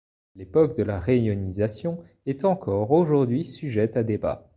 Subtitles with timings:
[0.35, 4.47] L’époque de la réionisation est encore aujourd’hui sujette à débats.